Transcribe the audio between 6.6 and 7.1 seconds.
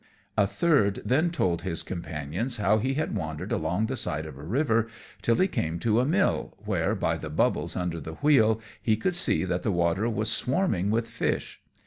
where,